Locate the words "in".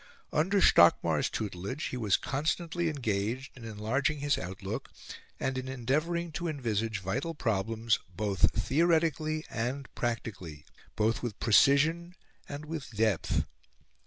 3.55-3.63, 5.59-5.67